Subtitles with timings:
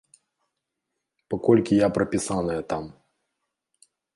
[1.35, 2.83] Паколькі я прапісаная там.